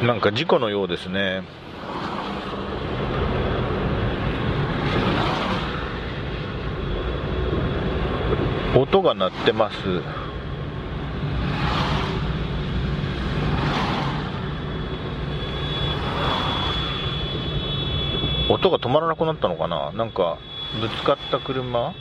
[0.00, 1.42] なんか事故のようですね。
[8.76, 9.76] 音が鳴ってます。
[18.48, 19.90] 音が止まらなくなったのかな？
[19.92, 20.38] なんか
[20.80, 21.92] ぶつかった車？